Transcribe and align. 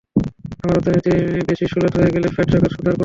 আবার 0.61 0.75
অর্থনীতি 0.77 1.11
বেশি 1.49 1.65
শ্লথ 1.71 1.93
হয়ে 1.97 2.13
গেলে 2.15 2.27
ফেড 2.35 2.47
তখন 2.51 2.67
সুদহার 2.67 2.79
কমিয়ে 2.79 2.85
দেয়। 2.85 2.97